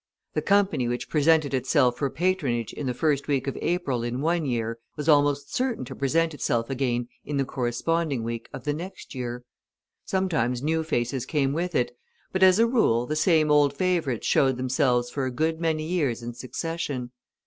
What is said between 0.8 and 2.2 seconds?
which presented itself for